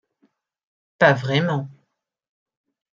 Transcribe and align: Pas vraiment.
Pas 0.97 1.13
vraiment. 1.13 1.69